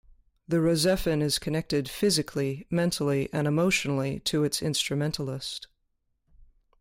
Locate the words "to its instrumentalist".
4.21-5.67